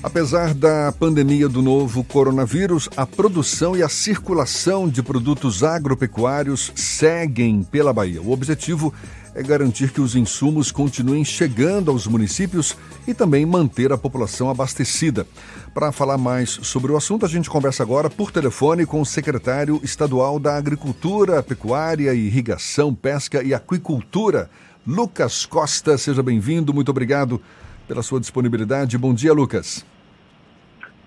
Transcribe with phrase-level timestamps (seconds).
[0.00, 7.64] Apesar da pandemia do novo coronavírus, a produção e a circulação de produtos agropecuários seguem
[7.64, 8.22] pela Bahia.
[8.22, 8.94] O objetivo
[9.34, 12.76] é garantir que os insumos continuem chegando aos municípios
[13.08, 15.26] e também manter a população abastecida.
[15.74, 19.80] Para falar mais sobre o assunto, a gente conversa agora por telefone com o secretário
[19.82, 24.48] estadual da Agricultura, Pecuária, Irrigação, Pesca e Aquicultura,
[24.86, 25.98] Lucas Costa.
[25.98, 27.40] Seja bem-vindo, muito obrigado
[27.88, 28.98] pela sua disponibilidade.
[28.98, 29.84] Bom dia, Lucas.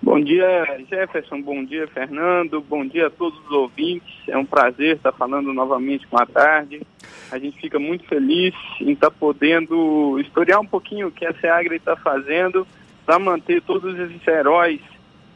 [0.02, 1.40] Bom dia, Jefferson.
[1.40, 2.60] Bom dia, Fernando.
[2.60, 4.12] Bom dia a todos os ouvintes.
[4.26, 6.82] É um prazer estar falando novamente com a tarde.
[7.30, 11.76] A gente fica muito feliz em estar podendo historiar um pouquinho o que a SEAGRA
[11.76, 12.66] está fazendo
[13.06, 14.80] para manter todos esses heróis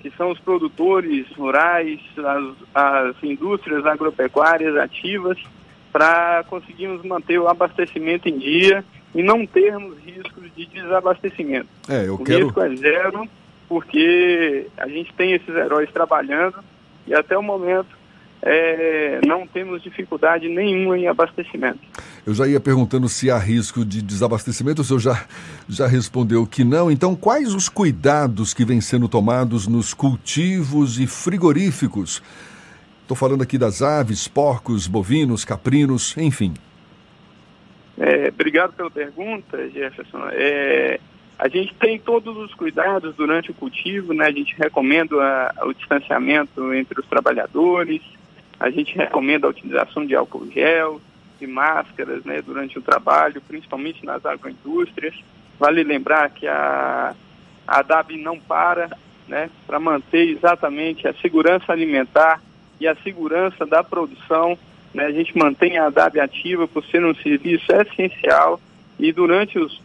[0.00, 5.38] que são os produtores rurais, as, as indústrias agropecuárias ativas,
[5.92, 8.84] para conseguirmos manter o abastecimento em dia
[9.16, 11.68] e não termos riscos de desabastecimento.
[11.88, 12.44] É, eu o quero...
[12.44, 13.26] risco é zero,
[13.66, 16.58] porque a gente tem esses heróis trabalhando
[17.06, 17.88] e até o momento
[18.42, 21.80] é, não temos dificuldade nenhuma em abastecimento.
[22.26, 25.24] Eu já ia perguntando se há risco de desabastecimento, o senhor já,
[25.66, 26.90] já respondeu que não.
[26.90, 32.22] Então, quais os cuidados que vêm sendo tomados nos cultivos e frigoríficos?
[33.00, 36.52] Estou falando aqui das aves, porcos, bovinos, caprinos, enfim.
[37.98, 40.28] É, obrigado pela pergunta, Jefferson.
[40.32, 41.00] É,
[41.38, 44.26] a gente tem todos os cuidados durante o cultivo, né?
[44.26, 45.16] A gente recomenda
[45.56, 48.02] a, o distanciamento entre os trabalhadores,
[48.58, 51.00] a gente recomenda a utilização de álcool gel,
[51.38, 55.14] de máscaras, né, durante o trabalho, principalmente nas agroindústrias.
[55.58, 57.14] Vale lembrar que a,
[57.66, 58.90] a DAB não para,
[59.28, 62.40] né, para manter exatamente a segurança alimentar
[62.80, 64.58] e a segurança da produção
[64.96, 65.04] né?
[65.04, 68.58] A gente mantém a DAB ativa por ser um serviço essencial
[68.98, 69.80] e durante os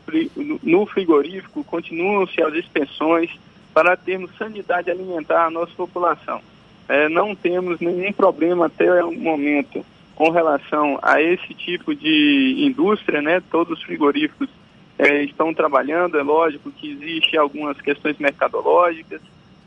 [0.64, 3.30] no frigorífico continuam-se as inspeções
[3.74, 6.42] para termos sanidade alimentar à nossa população.
[6.88, 13.22] É, não temos nenhum problema até o momento com relação a esse tipo de indústria,
[13.22, 13.42] né?
[13.52, 14.50] Todos os frigoríficos
[14.98, 19.22] é, estão trabalhando, é lógico que existe algumas questões mercadológicas,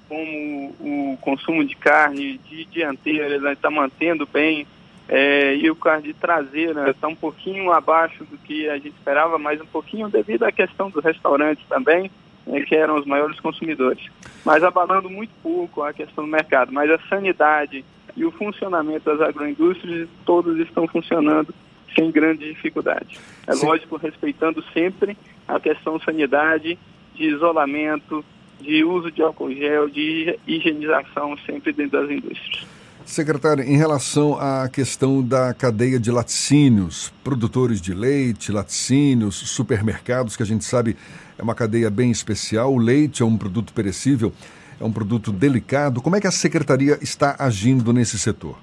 [0.08, 4.66] como o consumo de carne de dianteira, está mantendo bem
[5.08, 9.38] é, e o carro de traseira está um pouquinho abaixo do que a gente esperava,
[9.38, 12.10] mas um pouquinho devido à questão dos restaurantes também,
[12.46, 14.04] né, que eram os maiores consumidores.
[14.44, 16.72] Mas abalando muito pouco a questão do mercado.
[16.72, 17.84] Mas a sanidade
[18.16, 21.54] e o funcionamento das agroindústrias, todos estão funcionando
[21.94, 23.18] sem grande dificuldade.
[23.46, 23.66] É Sim.
[23.66, 25.16] lógico, respeitando sempre
[25.46, 26.78] a questão sanidade,
[27.14, 28.24] de isolamento,
[28.60, 32.66] de uso de álcool gel, de higienização sempre dentro das indústrias.
[33.04, 40.42] Secretário, em relação à questão da cadeia de laticínios, produtores de leite, laticínios, supermercados, que
[40.42, 40.96] a gente sabe
[41.38, 44.32] é uma cadeia bem especial, o leite é um produto perecível,
[44.80, 46.00] é um produto delicado.
[46.00, 48.56] Como é que a Secretaria está agindo nesse setor?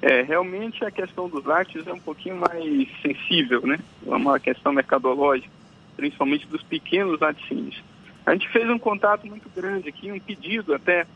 [0.00, 3.78] É, realmente a questão dos lácteos é um pouquinho mais sensível, né?
[4.06, 5.50] É uma questão mercadológica,
[5.96, 7.82] principalmente dos pequenos laticínios.
[8.24, 11.06] A gente fez um contato muito grande aqui, um pedido até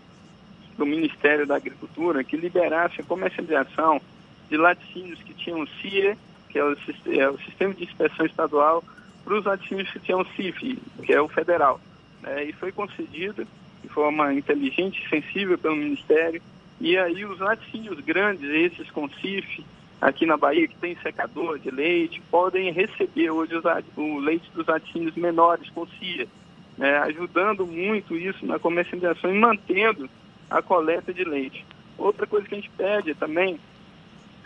[0.78, 4.00] do Ministério da Agricultura que liberasse a comercialização
[4.48, 6.16] de laticínios que tinham CIE,
[6.48, 8.82] que é o, é o Sistema de Inspeção Estadual,
[9.24, 11.80] para os laticínios que tinham CIF, que é o federal.
[12.24, 13.46] É, e foi concedido
[13.82, 16.40] de forma inteligente e sensível pelo Ministério.
[16.80, 19.64] E aí os laticínios grandes, esses com CIF,
[20.00, 23.64] aqui na Bahia, que tem secador de leite, podem receber hoje os,
[23.96, 26.26] o leite dos laticínios menores com CIA,
[26.76, 30.08] né, ajudando muito isso na comercialização e mantendo
[30.50, 31.64] a coleta de leite.
[31.96, 33.58] Outra coisa que a gente pede também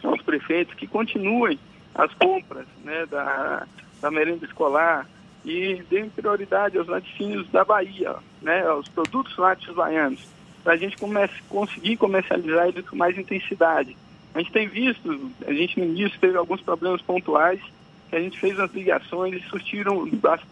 [0.03, 1.59] aos prefeitos que continuem
[1.95, 3.67] as compras né, da,
[4.01, 5.07] da merenda escolar
[5.45, 10.27] e deem prioridade aos laticínios da Bahia, né, aos produtos lácteos baianos,
[10.63, 13.97] para a gente comece, conseguir comercializar eles com mais intensidade.
[14.35, 17.61] A gente tem visto, a gente no início teve alguns problemas pontuais,
[18.09, 20.09] que a gente fez as ligações e surtiram,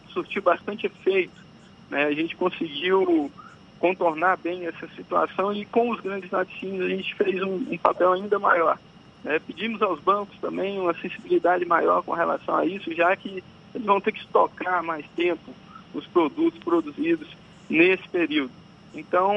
[0.08, 1.40] surtiu bastante efeito.
[1.88, 2.04] Né?
[2.04, 3.30] A gente conseguiu
[3.80, 8.12] contornar bem essa situação e com os grandes laticínios a gente fez um, um papel
[8.12, 8.78] ainda maior.
[9.24, 13.42] É, pedimos aos bancos também uma sensibilidade maior com relação a isso, já que
[13.74, 15.52] eles vão ter que estocar mais tempo
[15.94, 17.28] os produtos produzidos
[17.68, 18.52] nesse período.
[18.94, 19.32] Então,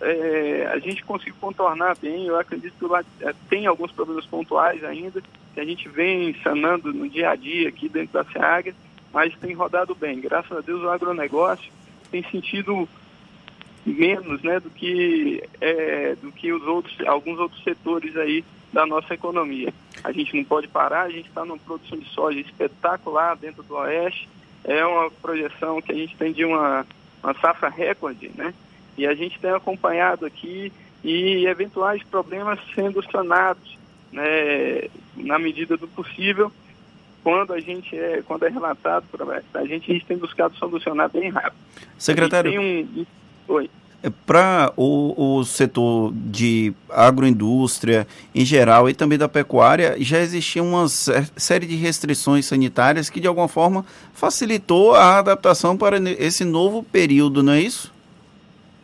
[0.00, 4.82] é, a gente conseguiu contornar bem, eu acredito que lá é, tem alguns problemas pontuais
[4.84, 5.22] ainda,
[5.54, 8.74] que a gente vem sanando no dia a dia aqui dentro da SEAG,
[9.12, 10.20] mas tem rodado bem.
[10.20, 11.70] Graças a Deus o agronegócio
[12.10, 12.88] tem sentido
[13.84, 19.14] menos né, do, que, é, do que os outros, alguns outros setores aí da nossa
[19.14, 19.72] economia.
[20.04, 23.74] A gente não pode parar, a gente está numa produção de soja espetacular dentro do
[23.76, 24.28] Oeste.
[24.64, 26.86] É uma projeção que a gente tem de uma
[27.22, 28.54] uma safra recorde, né?
[28.96, 30.72] E a gente tem acompanhado aqui
[31.04, 33.78] e eventuais problemas sendo sanados,
[34.10, 36.50] né, na medida do possível,
[37.22, 41.08] quando a gente é, quando é relatado para a gente, a gente tem buscado solucionar
[41.10, 41.56] bem rápido.
[41.96, 43.06] Secretário, tem um...
[43.48, 43.70] Oi.
[44.00, 50.62] É, para o, o setor de agroindústria em geral e também da pecuária, já existia
[50.62, 56.82] uma série de restrições sanitárias que, de alguma forma, facilitou a adaptação para esse novo
[56.84, 57.92] período, não é isso?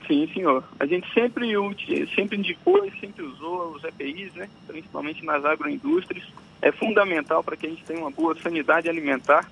[0.09, 0.65] Sim, senhor.
[0.81, 1.49] A gente sempre,
[2.15, 4.49] sempre indicou e sempre usou os EPIs, né?
[4.67, 6.25] principalmente nas agroindústrias.
[6.61, 9.49] É fundamental para que a gente tenha uma boa sanidade alimentar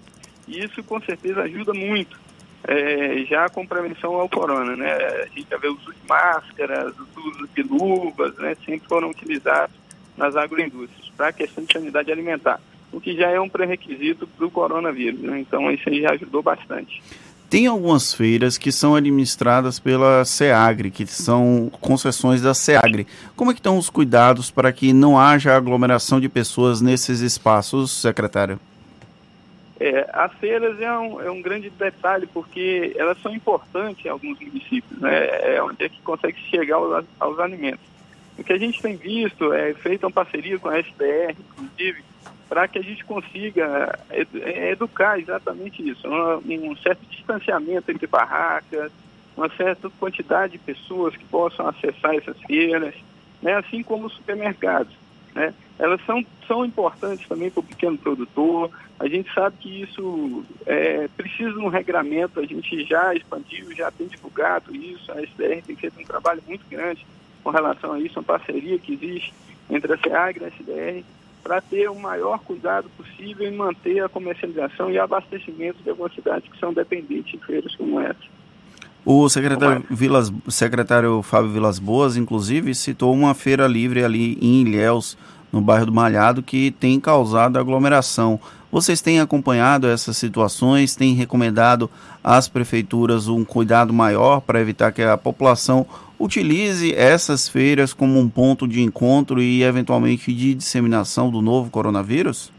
[0.49, 2.19] e isso, com certeza, ajuda muito
[2.65, 4.93] é, já com prevenção ao corona, né?
[4.93, 8.57] A gente já vê o uso de máscaras, o uso de luvas, né?
[8.65, 9.75] Sempre foram utilizados
[10.17, 12.61] nas agroindústrias para a questão de sanidade alimentar,
[12.93, 15.41] o que já é um pré-requisito para o coronavírus, né?
[15.41, 17.03] Então isso aí já ajudou bastante.
[17.51, 23.07] Tem algumas feiras que são administradas pela SEAGRE, que são concessões da SEAGRE.
[23.37, 27.91] Como é que estão os cuidados para que não haja aglomeração de pessoas nesses espaços,
[27.91, 28.59] secretário?
[29.85, 34.39] É, as feiras é um, é um grande detalhe, porque elas são importantes em alguns
[34.39, 35.57] municípios, né?
[35.57, 37.85] É onde é que consegue chegar aos, aos alimentos.
[38.39, 42.05] O que a gente tem visto é feita uma parceria com a SDR, inclusive,
[42.49, 48.93] para que a gente consiga é, educar exatamente isso, um certo distanciamento entre barracas,
[49.37, 52.95] uma certa quantidade de pessoas que possam acessar essas feiras,
[53.43, 53.55] né?
[53.57, 55.02] assim como os supermercados.
[55.35, 55.55] Né?
[55.79, 58.71] Elas são, são importantes também para o pequeno produtor.
[58.99, 63.91] A gente sabe que isso é, precisa de um regramento, a gente já expandiu, já
[63.91, 67.07] tem divulgado isso, a SDR tem feito um trabalho muito grande
[67.43, 69.35] com relação a isso, uma parceria que existe
[69.69, 71.05] entre a SEAG e a SDR
[71.43, 76.49] para ter o maior cuidado possível em manter a comercialização e abastecimento de algumas cidades
[76.49, 78.42] que são dependentes de feiras como essa.
[79.05, 85.19] O secretário, Vilas, secretário Fábio Vilas Boas, inclusive, citou uma feira livre ali em Ilhéus,
[85.51, 88.39] no bairro do Malhado, que tem causado aglomeração.
[88.71, 91.91] Vocês têm acompanhado essas situações, têm recomendado
[92.23, 95.85] às prefeituras um cuidado maior para evitar que a população
[96.19, 102.53] utilize essas feiras como um ponto de encontro e eventualmente de disseminação do novo coronavírus?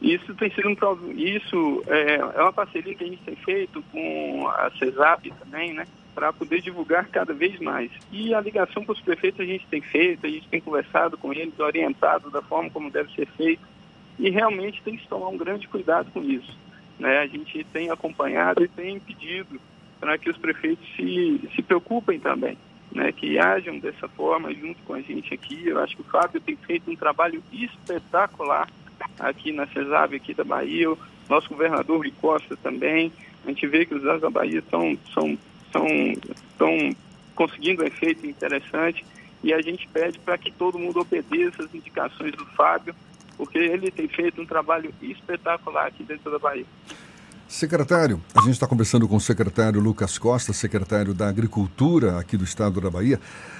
[0.00, 4.48] Isso tem sido um isso é, é uma parceria que a gente tem feito com
[4.48, 5.86] a CESAP também, né?
[6.14, 7.90] Para poder divulgar cada vez mais.
[8.10, 11.32] E a ligação com os prefeitos a gente tem feito, a gente tem conversado com
[11.32, 13.62] eles, orientado da forma como deve ser feito.
[14.18, 16.58] E realmente tem que tomar um grande cuidado com isso.
[16.98, 17.18] Né?
[17.18, 19.60] A gente tem acompanhado e tem pedido
[19.98, 22.56] para que os prefeitos se, se preocupem também.
[22.92, 25.68] Né, que ajam dessa forma junto com a gente aqui.
[25.68, 28.66] Eu acho que o Fábio tem feito um trabalho espetacular
[29.18, 30.88] aqui na CESAB aqui da Bahia,
[31.28, 33.12] nosso governador Rui Costa também.
[33.44, 35.38] A gente vê que os dados da Bahia estão são,
[35.72, 36.96] são, estão
[37.34, 39.04] conseguindo um efeito interessante
[39.42, 42.94] e a gente pede para que todo mundo obedeça as indicações do Fábio,
[43.36, 46.66] porque ele tem feito um trabalho espetacular aqui dentro da Bahia.
[47.50, 52.44] Secretário, a gente está conversando com o secretário Lucas Costa, secretário da Agricultura aqui do
[52.44, 53.18] estado da Bahia.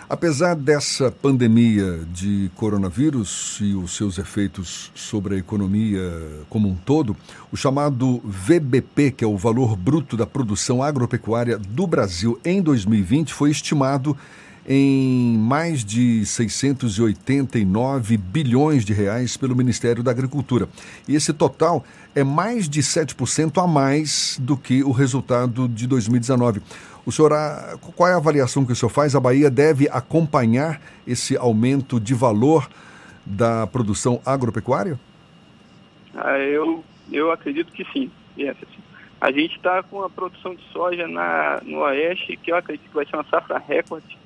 [0.09, 6.09] Apesar dessa pandemia de coronavírus e os seus efeitos sobre a economia
[6.49, 7.17] como um todo,
[7.51, 13.35] o chamado VBP, que é o valor bruto da produção agropecuária do Brasil em 2020,
[13.35, 14.17] foi estimado
[14.67, 20.69] em mais de 689 bilhões de reais pelo Ministério da Agricultura.
[21.09, 26.61] E esse total é mais de 7% a mais do que o resultado de 2019.
[27.05, 27.33] O senhor,
[27.97, 29.15] qual é a avaliação que o senhor faz?
[29.17, 32.69] A Bahia deve acompanhar esse aumento de valor
[33.25, 34.99] da produção agropecuária?
[36.15, 38.11] Ah, eu, eu acredito que sim.
[39.21, 42.95] A gente está com a produção de soja na, no Oeste, que eu acredito que
[42.95, 44.20] vai ser uma safra recorde.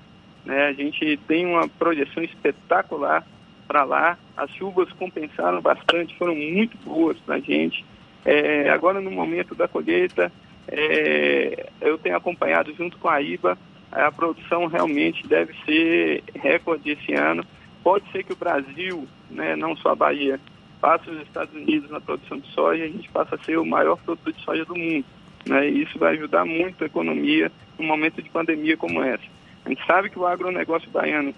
[0.45, 0.67] Né?
[0.67, 3.27] A gente tem uma projeção espetacular
[3.67, 4.19] para lá.
[4.37, 7.85] As chuvas compensaram bastante, foram muito boas para a gente.
[8.25, 10.33] É, agora, no momento da colheita,
[10.69, 13.59] é, eu tenho acompanhado junto com a IBA,
[13.93, 17.45] a produção realmente deve ser recorde esse ano.
[17.83, 20.41] Pode ser que o Brasil, né, não só a Bahia,
[20.81, 23.65] passe os Estados Unidos na produção de soja e a gente passa a ser o
[23.65, 25.05] maior produtor de soja do mundo.
[25.47, 29.34] Né, e isso vai ajudar muito a economia num momento de pandemia como essa.
[29.65, 31.35] A gente sabe que o agronegócio baiano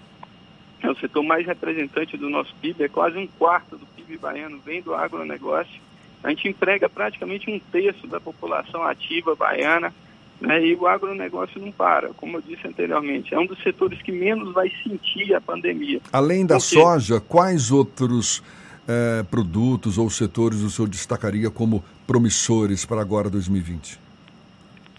[0.83, 4.61] é o setor mais representante do nosso PIB, é quase um quarto do PIB baiano
[4.65, 5.81] vem do agronegócio.
[6.23, 9.93] A gente emprega praticamente um terço da população ativa baiana,
[10.41, 13.35] né, e o agronegócio não para, como eu disse anteriormente.
[13.35, 16.01] É um dos setores que menos vai sentir a pandemia.
[16.13, 18.43] Além da soja, quais outros
[18.87, 24.06] eh, produtos ou setores o senhor destacaria como promissores para agora 2020?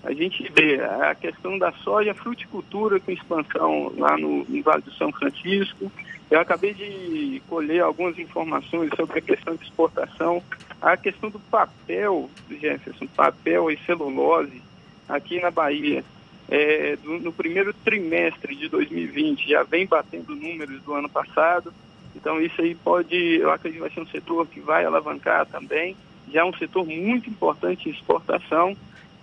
[0.07, 4.93] A gente vê a questão da soja, fruticultura com expansão lá no, no Vale do
[4.93, 5.91] São Francisco.
[6.31, 10.41] Eu acabei de colher algumas informações sobre a questão de exportação,
[10.81, 14.61] a questão do papel, Jefferson, papel e celulose
[15.09, 16.05] aqui na Bahia.
[16.47, 21.73] É, do, no primeiro trimestre de 2020 já vem batendo números do ano passado.
[22.15, 25.97] Então isso aí pode, eu acredito que vai ser um setor que vai alavancar também.
[26.31, 28.73] Já é um setor muito importante em exportação.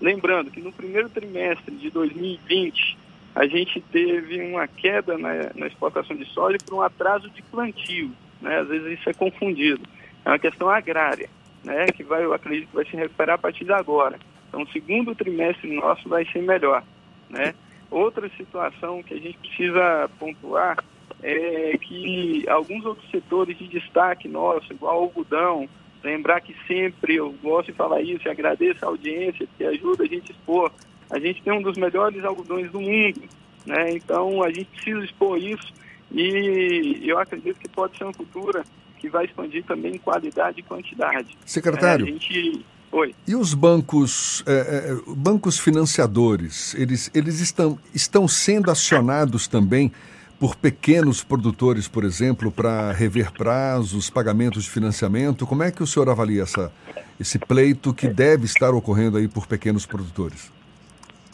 [0.01, 2.99] Lembrando que no primeiro trimestre de 2020
[3.35, 8.11] a gente teve uma queda na, na exportação de soja por um atraso de plantio.
[8.41, 8.61] Né?
[8.61, 9.83] Às vezes isso é confundido.
[10.25, 11.29] É uma questão agrária,
[11.65, 11.87] né?
[11.87, 14.19] que vai, eu acredito que vai se recuperar a partir de agora.
[14.49, 16.85] Então o segundo trimestre nosso vai ser melhor.
[17.29, 17.55] Né?
[17.91, 20.83] Outra situação que a gente precisa pontuar
[21.23, 25.69] é que alguns outros setores de destaque nosso, igual algodão,
[26.05, 30.07] lembrar que sempre eu gosto de falar isso e agradeço a audiência que ajuda a
[30.07, 30.71] gente a expor.
[31.11, 33.23] A gente tem um dos melhores algodões do mundo,
[33.67, 33.93] né?
[33.93, 35.73] Então a gente precisa expor isso
[36.13, 38.63] e eu acredito que pode ser uma cultura
[38.99, 41.37] que vai expandir também em qualidade e quantidade.
[41.45, 42.07] Secretário.
[42.07, 43.13] É, a gente Oi.
[43.27, 49.91] E os bancos, é, bancos financiadores, eles, eles estão, estão sendo acionados também
[50.39, 55.47] por pequenos produtores, por exemplo, para rever prazos, pagamentos de financiamento?
[55.47, 56.73] Como é que o senhor avalia essa,
[57.19, 60.53] esse pleito que deve estar ocorrendo aí por pequenos produtores?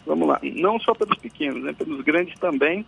[0.05, 2.85] Vamos lá, não só pelos pequenos, né, pelos grandes também,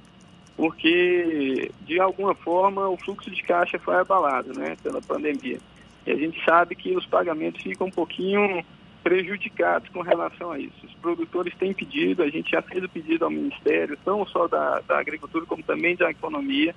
[0.56, 5.60] porque de alguma forma o fluxo de caixa foi abalado né, pela pandemia.
[6.06, 8.64] E a gente sabe que os pagamentos ficam um pouquinho
[9.04, 10.86] prejudicados com relação a isso.
[10.86, 14.80] Os produtores têm pedido, a gente já fez o pedido ao Ministério, não só da,
[14.80, 16.74] da Agricultura, como também da Economia.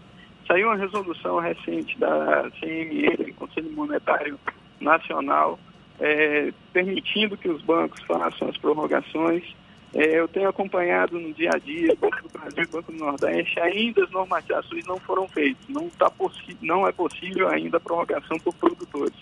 [0.46, 4.38] Saiu uma resolução recente da CMN, Conselho Monetário
[4.80, 5.58] Nacional,
[6.00, 9.44] é, permitindo que os bancos façam as prorrogações.
[9.94, 14.04] É, eu tenho acompanhado no dia a dia, Banco do Brasil Banco do Nordeste, ainda
[14.04, 15.66] as normatizações não foram feitas.
[15.68, 16.12] Não, tá
[16.60, 19.14] não é possível ainda a prorrogação por produtores.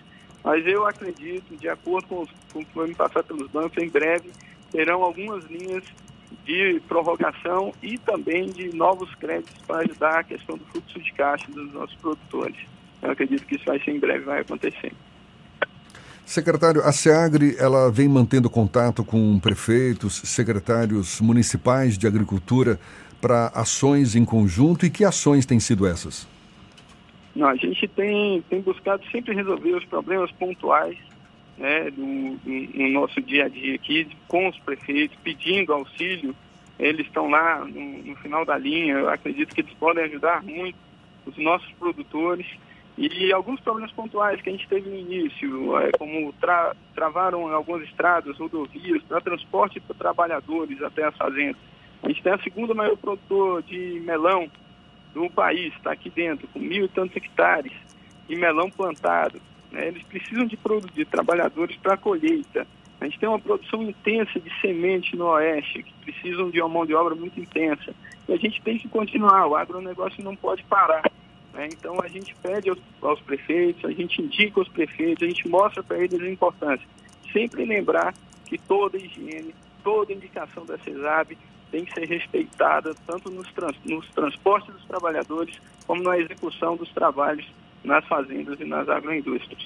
[0.44, 2.22] Mas eu acredito, de acordo com,
[2.54, 4.30] o que vai me passar pelos bancos, em breve
[4.70, 5.82] terão algumas linhas
[6.44, 11.50] de prorrogação e também de novos créditos para ajudar a questão do fluxo de caixa
[11.50, 12.56] dos nossos produtores.
[13.00, 14.92] Eu acredito que isso vai ser em breve, vai acontecer.
[16.26, 22.80] Secretário, a SEAGRE ela vem mantendo contato com prefeitos, secretários municipais de agricultura
[23.20, 26.26] para ações em conjunto e que ações têm sido essas?
[27.34, 30.96] Não, a gente tem, tem buscado sempre resolver os problemas pontuais
[31.58, 36.34] né, do, no nosso dia a dia aqui com os prefeitos, pedindo auxílio.
[36.78, 40.76] Eles estão lá no, no final da linha, eu acredito que eles podem ajudar muito
[41.26, 42.46] os nossos produtores.
[42.96, 47.82] E alguns problemas pontuais que a gente teve no início, é, como tra travaram algumas
[47.82, 51.56] estradas, rodovias, para transporte para trabalhadores até as fazendas.
[52.04, 54.48] A gente tem a segunda maior produtor de melão
[55.14, 57.72] do país, está aqui dentro, com mil e tantos hectares
[58.28, 59.40] de melão plantado.
[59.70, 59.88] Né?
[59.88, 60.58] Eles precisam de,
[60.92, 62.66] de trabalhadores para a colheita.
[63.00, 66.86] A gente tem uma produção intensa de semente no oeste, que precisam de uma mão
[66.86, 67.94] de obra muito intensa.
[68.28, 71.02] E a gente tem que continuar, o agronegócio não pode parar.
[71.52, 71.68] Né?
[71.72, 75.82] Então a gente pede aos, aos, prefeitos, a gente indica aos prefeitos, a gente mostra
[75.82, 76.86] para eles a importância.
[77.32, 78.14] Sempre lembrar
[78.46, 81.36] que toda higiene, toda indicação da CESAB
[81.74, 85.56] tem que ser respeitada tanto nos, trans, nos transportes dos trabalhadores
[85.88, 87.44] como na execução dos trabalhos
[87.82, 89.60] nas fazendas e nas agroindústrias.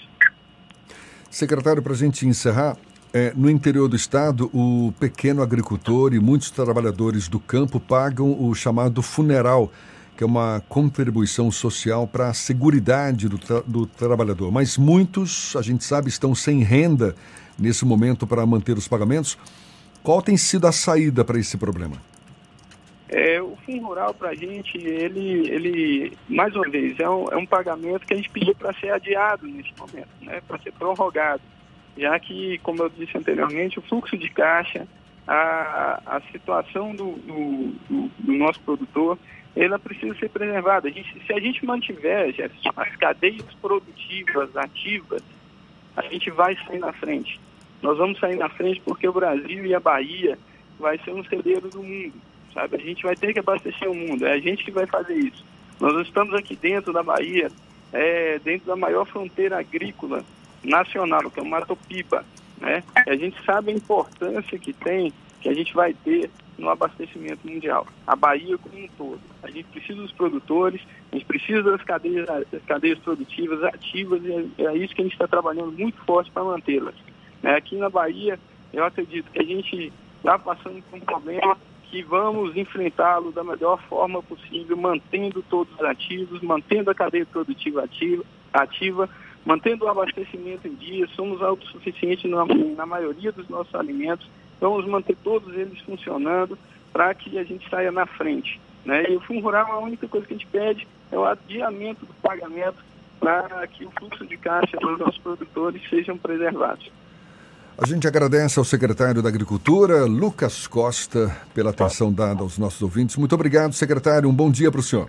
[1.30, 2.78] Secretário, para a gente encerrar,
[3.12, 8.54] é, no interior do estado, o pequeno agricultor e muitos trabalhadores do campo pagam o
[8.54, 9.70] chamado funeral
[10.16, 14.50] que é uma contribuição social para a seguridade do, tra do trabalhador.
[14.50, 17.14] Mas muitos, a gente sabe, estão sem renda
[17.56, 19.38] nesse momento para manter os pagamentos.
[20.08, 21.96] Qual tem sido a saída para esse problema?
[23.10, 27.36] É, o Fundo Rural, para a gente, ele, ele, mais uma vez, é um, é
[27.36, 31.42] um pagamento que a gente pediu para ser adiado neste momento, né, para ser prorrogado,
[31.94, 34.88] já que, como eu disse anteriormente, o fluxo de caixa,
[35.26, 39.18] a, a situação do, do, do, do nosso produtor,
[39.54, 40.88] ela precisa ser preservada.
[40.88, 45.20] A gente, se a gente mantiver Jefferson, as cadeias produtivas ativas,
[45.94, 47.38] a gente vai sair na frente.
[47.82, 50.38] Nós vamos sair na frente porque o Brasil e a Bahia
[50.78, 52.14] vai ser um celeiro do mundo,
[52.52, 52.76] sabe?
[52.76, 55.44] A gente vai ter que abastecer o mundo, é a gente que vai fazer isso.
[55.80, 57.50] Nós estamos aqui dentro da Bahia,
[57.92, 60.24] é, dentro da maior fronteira agrícola
[60.62, 62.24] nacional, que é o Mato Piba,
[62.60, 62.82] né?
[63.06, 67.48] E a gente sabe a importância que tem, que a gente vai ter no abastecimento
[67.48, 67.86] mundial.
[68.06, 69.20] A Bahia como um todo.
[69.42, 70.80] A gente precisa dos produtores,
[71.12, 75.04] a gente precisa das cadeias, das cadeias produtivas ativas e é, é isso que a
[75.04, 76.94] gente está trabalhando muito forte para mantê-las.
[77.42, 78.38] É, aqui na Bahia,
[78.72, 83.80] eu acredito que a gente está passando por um problema que vamos enfrentá-lo da melhor
[83.88, 89.08] forma possível, mantendo todos ativos, mantendo a cadeia produtiva ativa, ativa
[89.48, 94.28] mantendo o abastecimento em dia, somos autossuficientes na, na maioria dos nossos alimentos,
[94.60, 96.58] vamos manter todos eles funcionando
[96.92, 98.60] para que a gente saia na frente.
[98.84, 99.04] Né?
[99.08, 102.12] E o Fundo Rural, a única coisa que a gente pede é o adiamento do
[102.14, 102.84] pagamento
[103.18, 106.90] para que o fluxo de caixa dos nossos produtores sejam preservados.
[107.80, 113.16] A gente agradece ao secretário da Agricultura, Lucas Costa, pela atenção dada aos nossos ouvintes.
[113.16, 114.28] Muito obrigado, secretário.
[114.28, 115.08] Um bom dia para o senhor.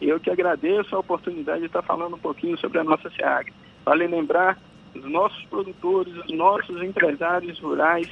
[0.00, 3.52] Eu que agradeço a oportunidade de estar falando um pouquinho sobre a nossa SEAG.
[3.84, 4.58] Vale lembrar,
[4.94, 8.08] os nossos produtores, os nossos empresários rurais,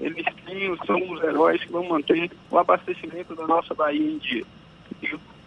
[0.00, 4.44] eles têm, são os heróis que vão manter o abastecimento da nossa Bahia em dia.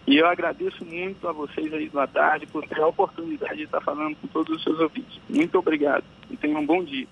[0.06, 3.82] E eu agradeço muito a vocês aí da tarde por ter a oportunidade de estar
[3.82, 5.20] falando com todos os seus ouvintes.
[5.28, 7.06] Muito obrigado e tenham um bom dia.